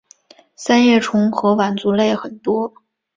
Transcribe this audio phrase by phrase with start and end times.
[0.55, 2.73] 三叶虫和腕足类很多。